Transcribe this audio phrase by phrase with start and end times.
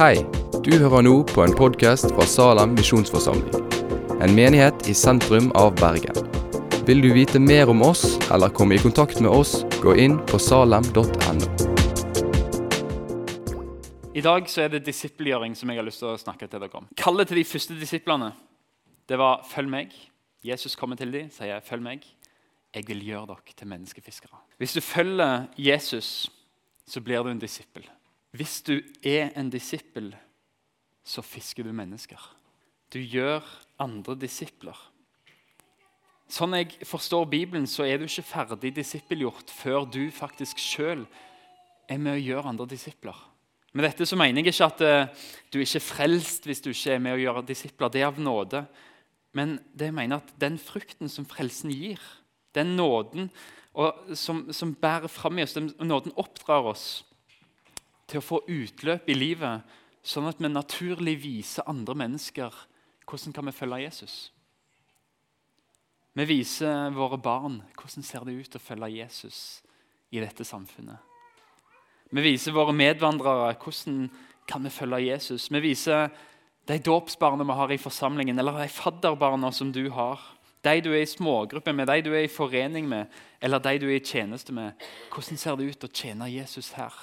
[0.00, 0.22] Hei,
[0.64, 3.66] du hører nå på en podkast fra Salem misjonsforsamling.
[4.24, 6.16] En menighet i sentrum av Bergen.
[6.88, 10.40] Vil du vite mer om oss eller komme i kontakt med oss, gå inn på
[10.40, 11.50] salem.no.
[14.16, 16.80] I dag så er det disippelgjøring som jeg har lyst til å snakke til dere
[16.80, 16.88] om.
[16.96, 18.32] Kallet til de første disiplene
[19.04, 19.92] det var 'følg meg'.
[20.42, 22.08] Jesus kommer til dem sier 'følg meg'.
[22.72, 24.40] Jeg vil gjøre dere til menneskefiskere.
[24.56, 26.30] Hvis du følger Jesus,
[26.86, 27.84] så blir du en disippel.
[28.30, 30.12] Hvis du er en disippel,
[31.02, 32.20] så fisker du mennesker.
[32.92, 33.42] Du gjør
[33.82, 34.76] andre disipler.
[36.30, 41.02] Sånn jeg forstår Bibelen, så er du ikke ferdig disippelgjort før du faktisk sjøl
[41.90, 43.18] er med å gjøre andre disipler.
[43.74, 46.94] Med dette så mener jeg ikke at uh, du ikke er frelst hvis du ikke
[46.94, 47.90] er med å gjøre disipler.
[47.90, 48.62] Det er av nåde.
[49.34, 52.02] Men det jeg mener at den frukten som frelsen gir,
[52.54, 53.28] den nåden
[54.18, 57.04] som, som, bærer fram i oss, den nåden oppdrar oss
[58.10, 59.62] til å få utløp i livet,
[60.02, 62.54] sånn at vi naturlig viser andre mennesker
[63.10, 64.16] hvordan kan vi følge Jesus.
[66.18, 69.60] Vi viser våre barn hvordan ser det ut å følge Jesus
[70.10, 70.98] i dette samfunnet.
[72.10, 74.08] Vi viser våre medvandrere hvordan
[74.50, 75.46] kan vi følge Jesus.
[75.50, 76.10] Vi viser
[76.66, 80.18] de dåpsbarna vi har i forsamlingen, eller de fadderbarna som du har.
[80.62, 83.06] De du er i smågrupper med, de du er i forening med,
[83.40, 84.74] eller de du er i tjeneste med.
[85.14, 86.94] Hvordan ser det ut å tjene Jesus her?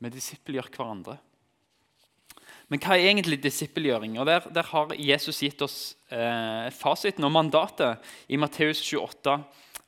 [0.00, 1.18] Vi disippelgjør hverandre.
[2.70, 4.14] Men hva er egentlig disippelgjøring?
[4.22, 5.78] Og der, der, har Jesus gitt oss
[6.14, 7.98] eh, fasiten og mandatet
[8.30, 9.34] i Matteus 28,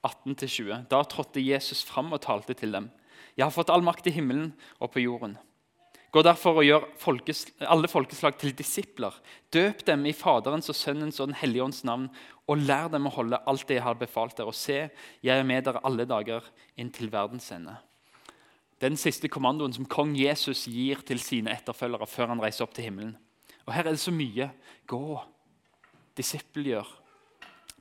[0.02, 0.82] 18-20.
[0.90, 2.90] Da trådte Jesus fram og talte til dem.
[3.38, 4.50] Jeg har fått all makt i himmelen
[4.82, 5.38] og på jorden.
[6.12, 9.14] Gå derfor og gjør folkes, alle folkeslag til disipler.
[9.54, 12.10] Døp dem i Faderens og Sønnens og Den hellige ånds navn,
[12.50, 14.50] og lær dem å holde alt det jeg har befalt dere.
[14.50, 14.90] Og se,
[15.22, 17.78] jeg er med dere alle dager inn til verdens ende.
[18.82, 22.88] Den siste kommandoen som kong Jesus gir til sine etterfølgere før han reiser opp til
[22.88, 23.14] himmelen.
[23.66, 24.48] Og Her er det så mye.
[24.90, 25.20] Gå,
[26.18, 26.88] disippelgjør,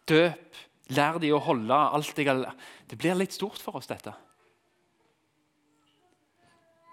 [0.10, 0.60] døp,
[0.94, 2.54] lær de å holde alt jeg har
[2.88, 4.14] Det blir litt stort for oss, dette.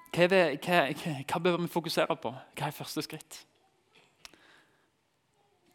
[0.09, 0.81] Hva, det, hva,
[1.29, 2.33] hva, bør vi fokusere på?
[2.57, 3.43] Hva er første skritt?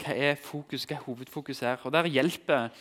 [0.01, 1.85] Hva er fokus, hva er hovedfokus her?
[1.85, 2.73] Og Der hjelper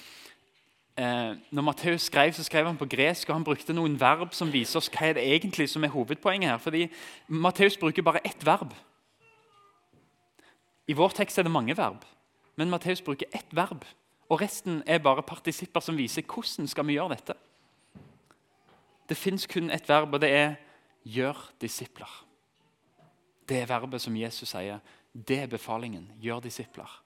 [0.96, 4.52] eh, Når Matteus skrev, så skrev han på gresk, og han brukte noen verb som
[4.52, 6.58] viser oss hva er det egentlig som er hovedpoenget her.
[6.58, 6.88] Fordi
[7.28, 8.74] Matteus bruker bare ett verb.
[10.86, 12.04] I vår tekst er det mange verb,
[12.56, 13.84] men Matteus bruker ett verb.
[14.28, 17.34] Og resten er bare partisipper som viser hvordan skal vi gjøre dette.
[19.08, 20.54] Det fins kun ett verb, og det er
[21.04, 22.24] 'gjør disipler'.
[23.48, 24.78] Det er verbet som Jesus sier.
[25.28, 26.12] Det er befalingen.
[26.20, 27.01] Gjør disipler.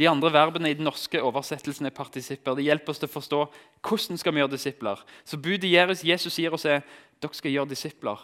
[0.00, 2.54] De andre verbene i den norske oversettelsen er partisipper.
[2.56, 3.40] Det hjelper oss til å forstå
[3.84, 5.02] hvordan skal vi gjøre disipler.
[5.28, 6.80] Så Budet Jesus sier oss er
[7.20, 8.22] dere skal gjøre disipler.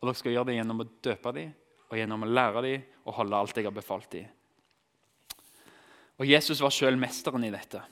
[0.00, 1.50] Og dere skal gjøre det gjennom å døpe dem
[1.92, 4.30] og gjennom å lære dem og holde alt jeg har befalt dem.
[6.16, 7.82] Og Jesus var sjøl mesteren i dette.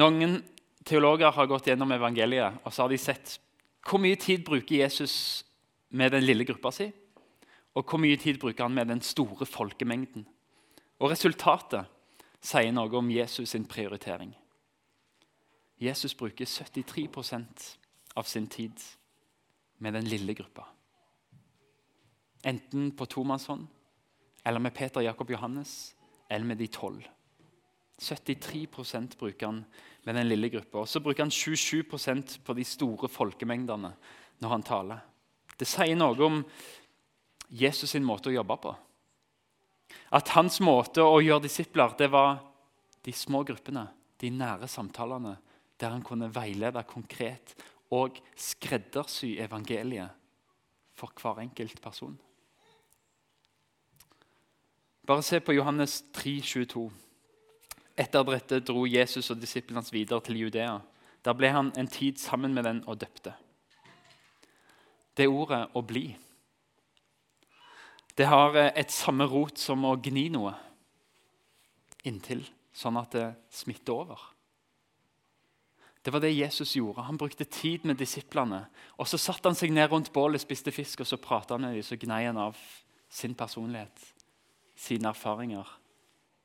[0.00, 0.42] Noen
[0.84, 3.38] teologer har gått gjennom evangeliet og så har de sett
[3.88, 5.14] hvor mye tid bruker Jesus
[5.88, 6.90] med den lille gruppa si,
[7.72, 10.26] og hvor mye tid bruker han med den store folkemengden.
[11.00, 11.88] Og Resultatet
[12.44, 14.34] sier noe om Jesus' sin prioritering.
[15.80, 17.76] Jesus bruker 73%
[18.20, 18.82] av sin tid
[19.78, 20.66] med den lille gruppa.
[22.44, 23.66] Enten på tomannshånd,
[24.44, 25.94] eller med Peter, Jakob, Johannes,
[26.28, 27.08] eller med de tolv.
[28.00, 29.64] 73% bruker han
[30.04, 30.78] med den lille gruppa.
[30.78, 33.92] Og så bruker han 27% på de store folkemengdene
[34.40, 35.02] når han taler.
[35.60, 36.38] Det sier noe om
[37.50, 38.72] Jesus sin måte å jobbe på.
[40.10, 42.40] At hans måte å gjøre disipler det var
[43.04, 43.86] de små gruppene,
[44.20, 45.36] de nære samtalene,
[45.80, 47.54] der han kunne veilede konkret
[47.90, 50.12] og skreddersy evangeliet
[50.94, 52.18] for hver enkelt person.
[55.06, 56.90] Bare se på Johannes 3, 22.
[57.98, 60.76] Etter dette dro Jesus og disiplene hans videre til Judea.
[61.24, 63.32] Der ble han en tid sammen med den og døpte.
[65.16, 66.16] Det ordet 'å bli'
[68.20, 70.52] det har eh, et samme rot som å gni noe
[72.04, 74.26] inntil, sånn at det smitter over.
[76.00, 77.04] Det var det Jesus gjorde.
[77.04, 78.62] Han brukte tid med disiplene.
[78.96, 81.76] Og Så satte han seg ned rundt bålet, spiste fisk og så pratet han med
[81.76, 81.84] dem.
[81.84, 82.56] Så gnei han av
[83.08, 84.04] sin personlighet,
[84.76, 85.68] sine erfaringer,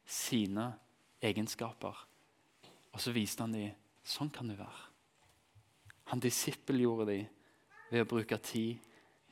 [0.06, 0.74] sine
[1.24, 1.95] egenskaper.
[2.92, 3.72] Og så viste han dem
[4.06, 4.83] sånn kan du være.
[6.12, 7.31] Han disippelgjorde dem
[7.92, 8.83] ved å bruke tid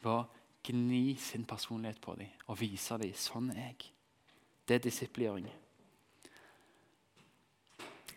[0.04, 0.24] ved å
[0.64, 3.92] gni sin personlighet på dem og vise dem sånn er jeg.
[4.68, 5.50] Det er disiplgjøring.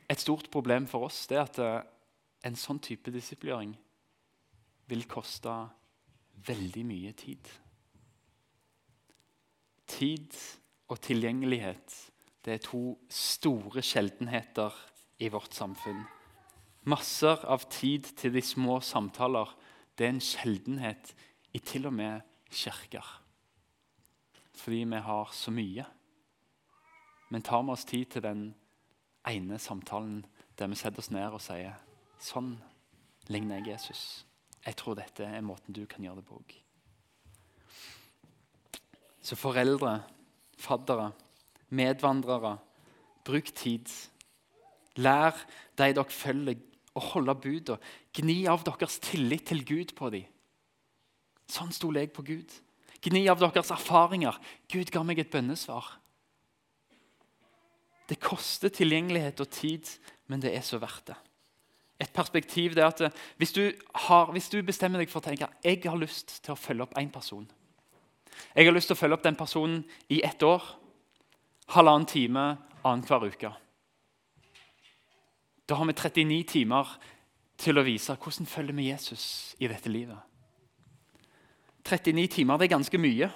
[0.07, 1.81] Et stort problem for oss er at eh,
[2.47, 3.73] en sånn type disiplgjøring
[4.87, 5.55] vil koste
[6.47, 7.49] veldig mye tid.
[9.91, 10.37] Tid
[10.93, 11.97] og tilgjengelighet
[12.47, 14.75] det er to store sjeldenheter
[15.19, 16.05] i vårt samfunn.
[16.87, 19.51] Masser av tid til de små samtaler
[19.99, 21.11] det er en sjeldenhet
[21.57, 23.07] i til og med kirker.
[24.57, 25.87] Fordi vi har så mye.
[27.31, 28.47] Men tar vi oss tid til den
[29.27, 30.25] ene samtalen
[30.59, 31.75] der vi setter oss ned og sier
[32.23, 32.55] sånn
[33.29, 34.25] ligner jeg Jesus.
[34.65, 36.55] Jeg tror dette er måten du kan gjøre det på òg.
[39.27, 40.01] Så foreldre,
[40.59, 41.11] faddere,
[41.75, 42.57] medvandrere,
[43.27, 43.91] bruk tid.
[44.97, 45.35] Lær
[45.77, 46.63] de dere følger,
[46.97, 47.83] å holde budene.
[48.17, 50.31] Gni av deres tillit til Gud på dem.
[51.51, 52.51] Sånn stoler jeg på Gud.
[53.05, 54.39] Gni av deres erfaringer.
[54.73, 55.87] Gud ga meg et bønnesvar.
[58.07, 59.89] Det koster tilgjengelighet og tid,
[60.31, 61.17] men det er så verdt det.
[61.99, 63.73] Et perspektiv det er at hvis du,
[64.07, 66.99] har, hvis du bestemmer deg for å tenke jeg har lyst til å følge opp
[67.01, 67.47] én person
[68.53, 69.79] Jeg har lyst til å følge opp den personen
[70.13, 70.61] i ett år,
[71.73, 72.43] halvannen time
[72.85, 73.53] annenhver uke.
[75.67, 76.91] Da har vi 39 timer
[77.57, 80.21] til å vise hvordan følger vi Jesus i dette livet.
[81.87, 83.31] 39 timer det er ganske mye.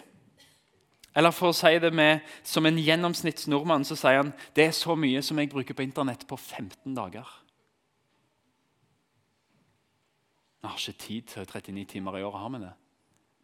[1.16, 4.76] Eller for å si det med, som en gjennomsnitts nordmann så sier han det er
[4.76, 7.26] så mye som jeg bruker på Internett på 15 dager.
[10.60, 12.40] Vi har ikke tid til 39 timer i året.
[12.40, 12.72] har Vi det?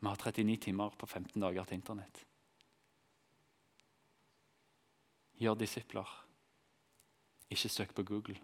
[0.00, 2.24] Vi har 39 timer på 15 dager til Internett.
[5.40, 6.12] Gjør disipler.
[7.50, 8.36] Ikke søk på Google.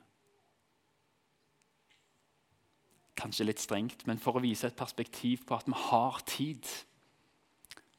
[3.23, 6.67] Kanskje litt strengt, men for å vise et perspektiv på at vi har tid.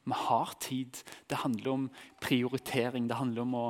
[0.04, 1.00] Vi har tid.
[1.30, 1.90] Det handler om
[2.20, 3.08] prioritering.
[3.08, 3.66] Det handler om å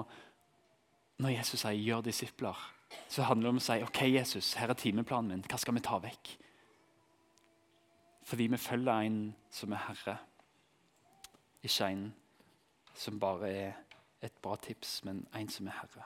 [1.17, 2.73] Når Jesus sier 'gjør disipler',
[3.09, 5.43] så handler det om å si 'OK, Jesus, her er timeplanen min.
[5.43, 6.39] Hva skal vi ta vekk?'
[8.25, 10.19] Fordi vi følger en som er herre,
[11.63, 12.15] ikke en
[12.95, 13.73] som bare er
[14.23, 16.05] et bra tips, men en som er herre.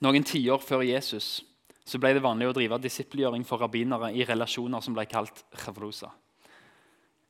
[0.00, 1.44] Noen tiår før Jesus
[1.88, 6.10] så ble det vanlig å drive disippelgjøring for rabbinere i relasjoner som ble kalt chavrusa.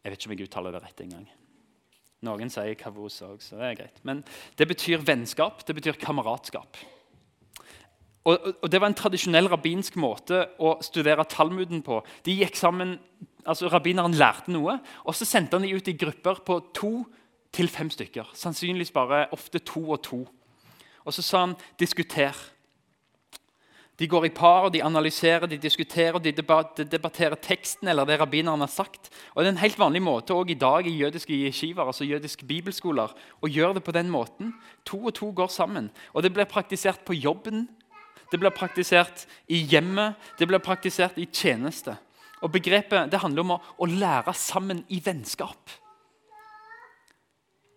[0.02, 1.26] Jeg vet ikke om jeg uttaler det rett engang.
[2.26, 4.00] Noen sier kavrusa så det er greit.
[4.08, 4.24] Men
[4.58, 6.80] det betyr vennskap, det betyr kameratskap.
[8.28, 12.00] Og, og, Det var en tradisjonell rabbinsk måte å studere Talmuden på.
[12.26, 12.96] De gikk sammen,
[13.46, 16.92] altså Rabbineren lærte noe, og så sendte han de ut i grupper på to
[17.54, 18.34] til fem stykker.
[18.36, 20.24] Sannsynligvis bare ofte to og to.
[21.06, 22.57] Og så sa han 'diskuter'.
[23.98, 28.60] De går i par, og de analyserer, de diskuterer, de debatterer teksten eller det rabbineren
[28.62, 29.10] har sagt.
[29.34, 32.46] Og Det er en helt vanlig måte også i dag i jødiske yeshivaer, altså jødiske
[32.46, 33.10] bibelskoler,
[33.42, 34.54] å gjøre det på den måten.
[34.86, 35.90] To og to går sammen.
[36.14, 37.68] Og Det blir praktisert på jobben,
[38.30, 41.96] det blir praktisert i hjemmet, det blir praktisert i tjeneste.
[42.42, 45.58] Og Begrepet det handler om å, å lære sammen i vennskap.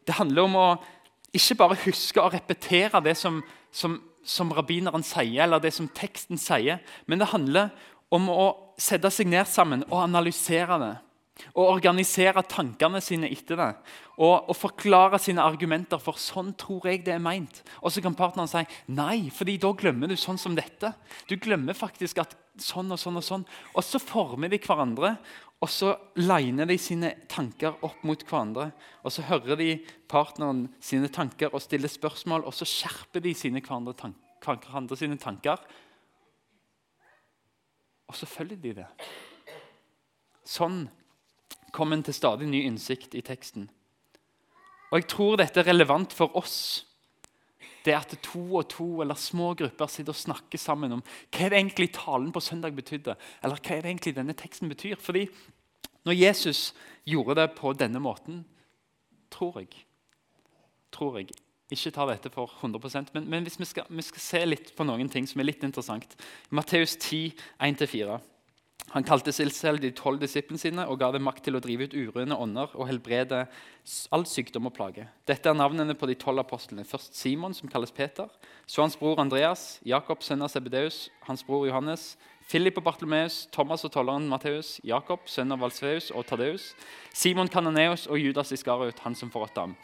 [0.05, 0.69] Det handler om å
[1.33, 3.39] ikke bare huske å repetere det som,
[3.71, 7.71] som som rabbineren sier, eller det som teksten sier, men det handler
[8.11, 8.45] om å
[8.81, 10.93] sette seg ned sammen og analysere det.
[11.55, 13.69] Og organisere tankene sine etter det.
[14.21, 17.63] Og, og, forklare sine argumenter, for sånn tror jeg det er meint.
[17.81, 18.61] Og så kan partneren si
[18.93, 20.93] nei, fordi da glemmer du sånn som dette.
[21.29, 23.47] Du glemmer faktisk at sånn og sånn og sånn.
[23.73, 25.15] Og så former de hverandre,
[25.61, 28.71] og så liner de sine tanker opp mot hverandre.
[29.05, 29.71] Og så hører de
[30.09, 35.19] partneren sine tanker og stiller spørsmål, og så skjerper de sine hverandre, tank hverandre sine
[35.21, 35.61] tanker.
[38.09, 38.87] Og så følger de det.
[40.47, 40.83] Sånn
[41.71, 43.69] kom en til stadig ny innsikt i teksten.
[44.91, 46.85] Og jeg tror dette er relevant for oss.
[47.85, 51.53] Det at to og to eller små grupper sitter og snakker sammen om hva er
[51.53, 53.15] det egentlig talen på søndag betydde.
[53.41, 54.99] Eller hva er det egentlig denne teksten betyr.
[55.01, 55.25] Fordi
[56.05, 56.73] når Jesus
[57.07, 58.43] gjorde det på denne måten,
[59.31, 59.87] tror jeg
[60.91, 61.31] Tror jeg.
[61.71, 64.83] Ikke ta dette for 100% men, men hvis vi skal, vi skal, se litt på
[64.83, 66.17] noen ting som er litt interessant.
[66.51, 67.31] Matteus 10,
[67.63, 68.17] 1-4.
[68.91, 71.87] Han kalte seg selv de tolv disiplene sine og ga dem makt til å drive
[71.87, 73.45] ut urene ånder og helbrede
[74.11, 75.05] all sykdom og plage.
[75.29, 76.83] Dette er navnene på de tolv apostlene.
[76.83, 78.27] Først Simon, som kalles Peter.
[78.67, 82.17] Så hans bror Andreas, Jakob, sønn av Sebedeus, hans bror Johannes,
[82.51, 86.73] Philip og Bartlomeus, Thomas og tolleren Matteus, Jakob, sønn av Valsveus og Tadeus,
[87.15, 89.77] Simon Kananeus og Judas Iskariot, han som forrådte ham.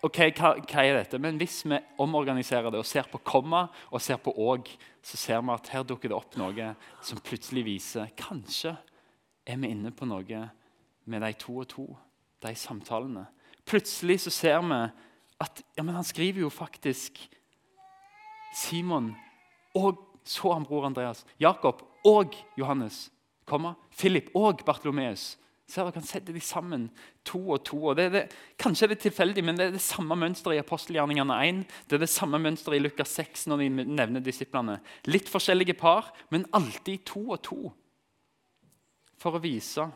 [0.00, 1.18] Ok, hva, hva, er dette?
[1.20, 4.70] Men hvis vi omorganiserer det og ser på komma og ser på òg,
[5.04, 6.70] så ser vi at her dukker det opp noe
[7.04, 8.72] som plutselig viser Kanskje
[9.44, 10.46] er vi inne på noe
[11.10, 11.86] med de to og to,
[12.40, 13.26] de samtalene.
[13.68, 14.80] Plutselig så ser vi
[15.40, 17.20] at ja, men han skriver jo faktisk
[18.56, 19.12] Simon
[19.76, 21.26] og så han bror Andreas.
[21.40, 23.10] Jakob og Johannes.
[23.44, 23.74] Komma.
[23.96, 25.34] Philip og Bartolomeus
[25.70, 26.88] Ser dere, kan sette de sammen,
[27.24, 27.78] to og to.
[27.92, 28.22] og det er det,
[28.58, 31.60] Kanskje er det tilfeldig, men det er det samme mønsteret i apostelgjerningene 1.
[31.86, 34.80] Det er det samme mønsteret i Lukas 6 når de nevner disiplene.
[35.06, 37.60] Litt forskjellige par, men alltid to og to.
[39.20, 39.86] For å vise.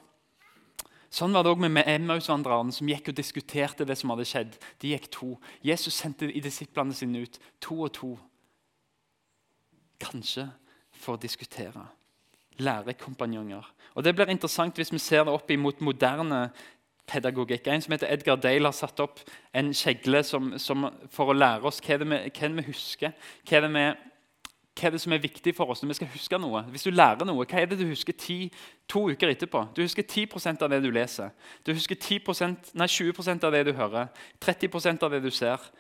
[1.15, 4.57] Sånn var det òg med Emmaus-vandrerne som gikk og diskuterte det som hadde skjedd.
[4.83, 5.33] De gikk to.
[5.63, 8.15] Jesus sendte i disiplene sine ut to og to.
[10.03, 10.49] Kanskje
[10.95, 11.87] for å diskutere.
[12.59, 13.73] Lærekompanjonger.
[13.95, 16.49] Og Det blir interessant hvis vi ser det opp imot moderne
[17.07, 17.67] pedagogikk.
[17.67, 19.21] En som heter Edgar Dale, har satt opp
[19.55, 23.15] en kjegle som, som for å lære oss hva det vi, hva det vi husker.
[23.49, 23.85] Hva det, vi,
[24.81, 26.65] hva det, som er viktig for oss når vi skal huske noe?
[26.73, 28.39] Hvis du lærer noe, hva er det du husker ti,
[28.89, 29.67] to uker etterpå?
[29.77, 31.35] Du husker 10% av det du leser.
[31.67, 34.11] Du husker 10%, nei, 20% av det du hører.
[34.45, 35.71] 30% av det du ser.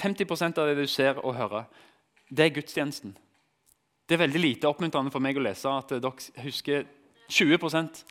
[0.00, 1.68] 50% av det du ser og hører.
[2.28, 3.16] Det er gudstjenesten.
[4.08, 6.84] Det er veldig lite oppmuntrende for meg å lese at dere husker
[7.32, 7.56] 20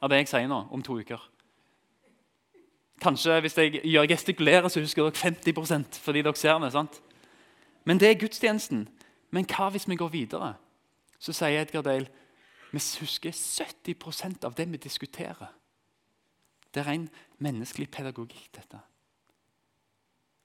[0.02, 1.22] av det jeg sier nå, om to uker.
[3.04, 6.72] Kanskje hvis jeg gjør gestikulerer, så husker dere 50% fordi dere ser det.
[6.72, 7.02] sant?
[7.86, 8.88] Men det er gudstjenesten.
[9.34, 10.54] Men hva hvis vi går videre?
[11.20, 12.10] Så sier Edgar Dale
[12.74, 15.52] vi husker 70% av det vi diskuterer.
[16.74, 18.50] Det er ren menneskelig pedagogikk.
[18.56, 18.80] dette.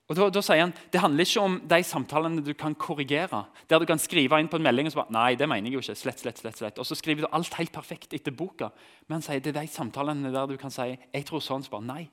[0.09, 3.45] Og da, da, sier han, Det handler ikke om de samtalene du kan korrigere.
[3.69, 5.77] Der du kan skrive inn på en melding og så bare, nei, det mener jeg
[5.77, 6.81] jo ikke, slett, slett, slett, slett.
[6.81, 8.71] Og så skriver du alt helt perfekt etter boka.
[9.07, 11.77] Men han sier det er de samtalene der du kan si jeg tror sånn, så
[11.77, 12.05] bare, nei,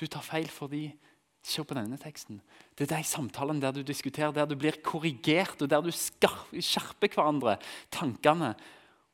[0.00, 0.88] du tar feil fordi
[1.42, 2.38] Se på denne teksten.
[2.78, 7.10] Det er de samtalene der du diskuterer, der du blir korrigert, og der du skjerper
[7.10, 7.56] hverandre
[7.90, 8.52] tankene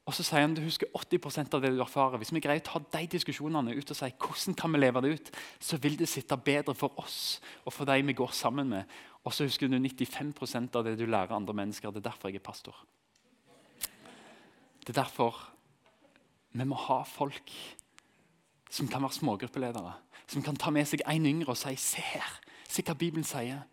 [0.08, 2.16] og så sier han du husker 80% av det du erfarer.
[2.16, 5.10] Hvis vi greier å ta de diskusjonene ut og si hvordan kan vi leve det
[5.18, 5.28] ut,
[5.60, 8.94] så vil det sitte bedre for oss og for de vi går sammen med.
[9.28, 11.92] Og så husker du 95% av det du lærer andre mennesker.
[11.92, 12.78] Det er derfor jeg er pastor.
[14.80, 15.42] Det er derfor
[16.56, 17.52] vi må ha folk
[18.72, 19.92] som kan være smågruppeledere.
[20.24, 23.68] Som kan ta med seg en yngre og si 'se her', se hva Bibelen sier.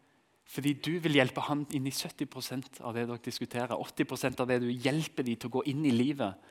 [0.55, 3.75] Fordi du vil hjelpe ham inn i 70% av det dere diskuterer.
[3.75, 6.47] 80% av det du hjelper dem til å gå inn i livet.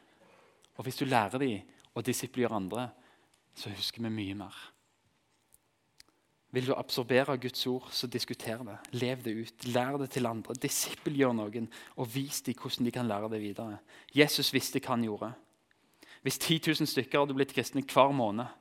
[0.77, 2.89] Og hvis du lærer dem å disiplinere andre,
[3.57, 4.57] så husker vi mye mer.
[6.55, 8.77] Vil du absorbere Guds ord, så diskuter det.
[8.95, 9.65] Lev det ut.
[9.75, 10.55] Lær det til andre.
[10.63, 13.81] Disippelgjør noen, og vis dem hvordan de kan lære det videre.
[14.15, 15.33] Jesus visste hva han gjorde.
[16.23, 18.53] Hvis 10 000 stykker hadde blitt kristne hver måned,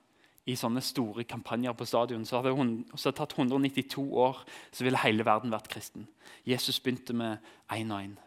[0.45, 5.23] i sånne store kampanjer på stadion, så hadde det tatt 192 år, så ville hele
[5.25, 6.07] verden vært kristen.
[6.47, 7.37] Jesus begynte med
[7.71, 8.17] én og én.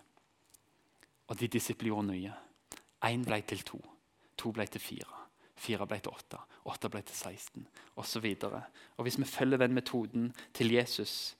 [1.28, 2.32] Og de disiplene nye.
[3.04, 3.80] Én ble til to.
[4.40, 5.26] To ble til fire.
[5.56, 6.40] Fire ble til åtte.
[6.68, 7.66] Åtte ble til 16
[8.00, 8.26] osv.
[9.02, 11.36] Hvis vi følger den metoden til Jesus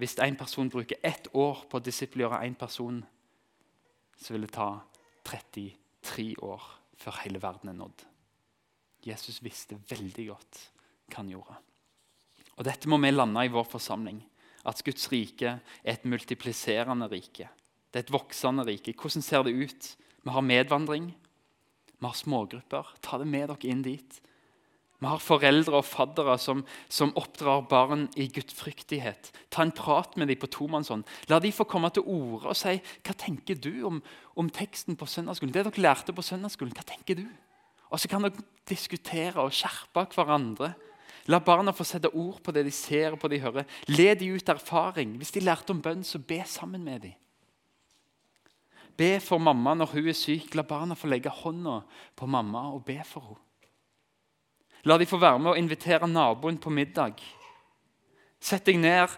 [0.00, 3.02] Hvis en person bruker ett år på å disiplere én person,
[4.16, 4.78] så vil det ta
[5.28, 6.62] 33 år
[6.96, 8.09] før hele verden er nådd.
[9.06, 10.60] Jesus visste veldig godt
[11.10, 11.56] hva han gjorde.
[12.58, 14.20] Og Dette må vi lande i vår forsamling.
[14.68, 17.48] At Guds rike er et multipliserende rike.
[17.90, 18.92] Det er et voksende rike.
[18.92, 19.92] Hvordan ser det ut?
[20.20, 21.14] Vi har medvandring.
[21.96, 22.92] Vi har smågrupper.
[23.00, 24.20] Ta det med dere inn dit.
[25.00, 26.60] Vi har foreldre og faddere som,
[26.92, 29.30] som oppdrar barn i gudfryktighet.
[29.48, 31.06] Ta en prat med dem på tomannshånd.
[31.32, 34.02] La de få komme til orde og si hva tenker du om,
[34.36, 35.54] om teksten på søndagsskolen.
[35.56, 37.24] Det dere lærte på søndagsskolen, hva tenker du?
[37.90, 40.72] Og så kan dere diskutere og skjerpe hverandre.
[41.30, 43.66] La barna få sette ord på det de ser og på det de hører.
[43.90, 45.16] Le de ut erfaring.
[45.18, 47.16] Hvis de lærte om bønn, så be sammen med dem.
[48.96, 50.54] Be for mamma når hun er syk.
[50.54, 51.80] La barna få legge hånda
[52.16, 53.46] på mamma og be for henne.
[54.88, 57.18] La de få være med og invitere naboen på middag.
[58.40, 59.12] Sett deg ned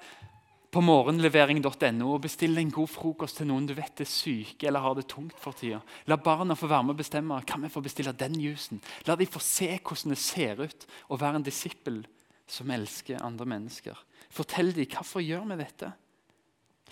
[0.72, 4.96] på morgenlevering.no og bestill en god frokost til noen du vet er syke eller har
[4.96, 5.82] det tungt for tida.
[6.08, 7.40] La barna få være med og bestemme.
[7.44, 8.80] Kan vi få bestille den jusen?
[9.04, 12.00] La de få se hvordan det ser ut å være en disippel
[12.48, 14.00] som elsker andre mennesker.
[14.32, 15.92] Fortell dem hvorfor gjør vi dette.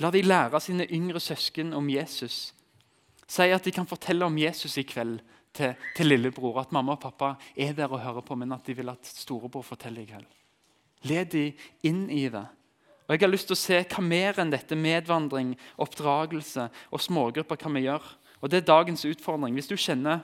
[0.01, 2.53] La de lære sine yngre søsken om Jesus.
[3.31, 5.21] Si at de kan fortelle om Jesus i kveld
[5.57, 6.61] til, til lillebror.
[6.61, 9.65] At mamma og pappa er der og hører på, men at de vil at storebror
[9.65, 10.33] forteller i kveld.
[11.09, 11.45] Led de
[11.89, 12.45] inn i det.
[13.11, 17.59] Og Jeg har lyst til å se hva mer enn dette medvandring, oppdragelse og smågrupper
[17.59, 18.13] kan vi gjøre.
[18.39, 19.57] Og Det er dagens utfordring.
[19.59, 20.21] Hvis du kjenner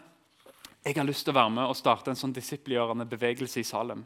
[0.86, 4.04] jeg har lyst til å være med og starte en sånn disippelgjørende bevegelse i Salem,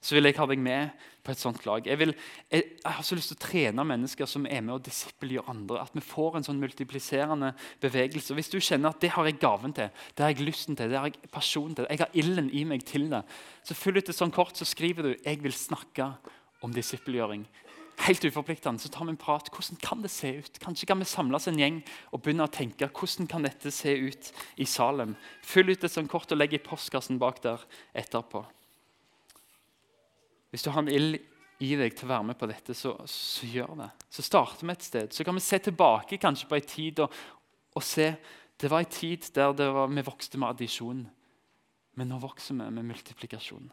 [0.00, 1.84] så vil jeg ha deg med på et sånt lag.
[1.84, 2.14] Jeg, vil,
[2.48, 5.82] jeg, jeg har så lyst til å trene mennesker som er med og disippelgjør andre.
[5.84, 7.52] At vi får en sånn multipliserende
[7.84, 8.32] bevegelse.
[8.34, 10.98] Hvis du kjenner at det har jeg gaven til, det har jeg lysten til, det
[10.98, 13.20] har jeg passion til, jeg har ilden i meg til det,
[13.68, 16.08] så fyll ut et sånt kort, så skriver du 'Jeg vil snakke
[16.64, 17.44] om disippelgjøring'
[18.02, 19.48] helt uforpliktende, så tar vi en prat.
[19.52, 20.58] Hvordan kan det se ut?
[20.62, 21.80] Kanskje kan vi samles en gjeng
[22.10, 25.14] og begynne å tenke hvordan kan dette se ut i Salem.
[25.46, 27.62] Fyll ut et sånt kort og legg i postkassen bak der
[27.94, 28.44] etterpå.
[30.52, 31.20] Hvis du har en ild
[31.62, 33.90] i deg til å være med på dette, så, så gjør det.
[34.10, 35.14] Så starter vi et sted.
[35.14, 37.18] Så kan vi se tilbake kanskje på en tid og,
[37.76, 38.14] og se
[38.60, 41.06] Det var en tid der var, vi vokste med addisjon.
[41.98, 43.70] Men nå vokser vi med multiplikasjon.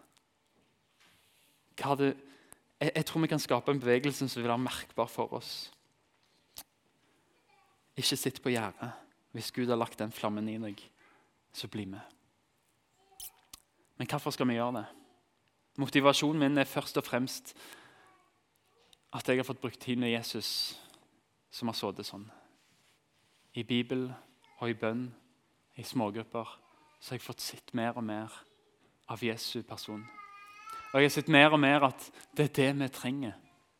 [1.80, 2.14] Hva Det,
[2.80, 5.72] jeg, jeg, tror vi kan skape en bevegelse som vil være merkbar for oss.
[8.00, 8.92] Ikke sitt på gjerdet.
[9.36, 10.80] Hvis Gud har lagt den flammen i deg,
[11.54, 12.02] så bli med.
[13.98, 14.86] Men hvorfor skal vi gjøre det?
[15.80, 17.54] Motivasjonen min er først og fremst
[19.14, 20.78] at jeg har fått brukt tid med Jesus,
[21.52, 22.28] som har sittet sånn.
[23.58, 24.08] I Bibel
[24.60, 25.08] og i bønn,
[25.76, 26.52] i smågrupper,
[27.00, 28.34] så har jeg fått sett mer og mer
[29.10, 30.04] av Jesu person.
[30.90, 33.34] Og jeg har sett mer og mer at det er det vi trenger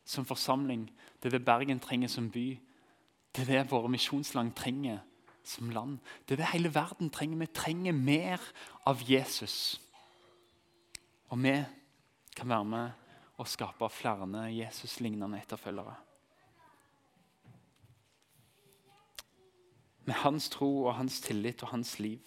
[0.06, 0.86] som forsamling.
[1.18, 2.60] Det er det Bergen trenger som by.
[3.34, 5.00] Det er det våre misjonsland trenger
[5.44, 5.98] som land.
[6.28, 7.38] Det er det hele verden trenger.
[7.38, 8.40] Vi trenger mer
[8.86, 9.80] av Jesus.
[11.30, 11.56] Og vi
[12.36, 12.90] kan være med
[13.38, 15.94] og skape flere Jesus-lignende etterfølgere.
[20.04, 22.20] Med hans tro og hans tillit og hans liv.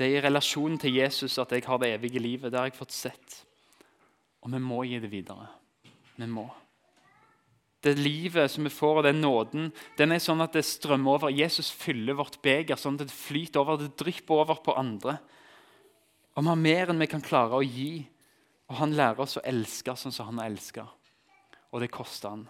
[0.00, 2.48] Det er i relasjon til Jesus at jeg har det evige livet.
[2.48, 3.34] Det har jeg fått sett.
[4.40, 5.44] Og vi må gi det videre.
[6.16, 6.46] Vi må.
[7.84, 9.66] Det livet som vi får, og den nåden,
[9.98, 11.32] den er sånn at det strømmer over.
[11.32, 15.18] Jesus fyller vårt beger sånn at det flyter over, det drypper over på andre.
[16.32, 18.06] Og vi har mer enn vi kan klare å gi.
[18.72, 20.86] Og han lærer oss å elske sånn som han har elska.
[21.76, 22.46] Og det koster han.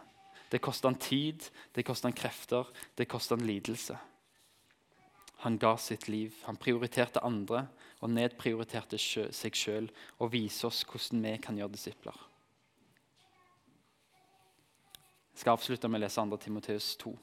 [0.55, 1.43] Det koster han tid,
[1.75, 3.99] det koster han krefter, det koster han lidelse.
[5.45, 6.35] Han ga sitt liv.
[6.45, 7.67] Han prioriterte andre
[8.01, 12.27] og nedprioriterte seg sjøl og viser oss hvordan vi kan gjøre disipler.
[15.33, 16.39] Jeg skal avslutte med å lese 2.
[16.43, 17.15] Timoteus 2.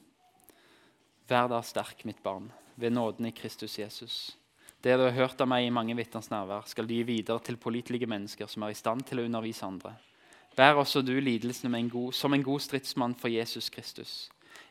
[1.30, 4.16] Vær da sterk, mitt barn, ved nåden i Kristus Jesus.
[4.82, 7.58] Det du har hørt av meg i mange vitners nærvær, skal du gi videre til
[7.58, 9.94] pålitelige mennesker som er i stand til å undervise andre.
[10.58, 14.14] Vær også du lidelsene en god, som en god stridsmann for Jesus Kristus.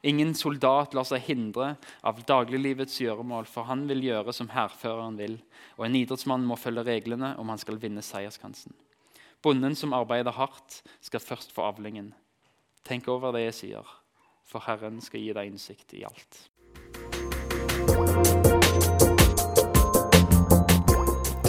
[0.07, 5.33] Ingen soldat lar seg hindre av dagliglivets gjøremål, for han vil gjøre som hærføreren vil,
[5.75, 8.71] og en idrettsmann må følge reglene om han skal vinne seierskansen.
[9.43, 12.13] Bonden som arbeider hardt, skal først få avlingen.
[12.87, 13.91] Tenk over det jeg sier,
[14.47, 16.39] for Herren skal gi deg innsikt i alt.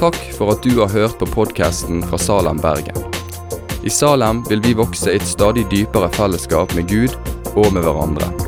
[0.03, 3.07] Takk for at du har hørt på podkasten fra Salem, Bergen.
[3.87, 7.15] I Salem vil vi vokse i et stadig dypere fellesskap med Gud
[7.55, 8.48] og med hverandre.